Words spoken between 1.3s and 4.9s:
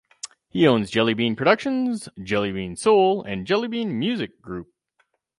Productions, Jellybean Soul and Jellybean Music Group.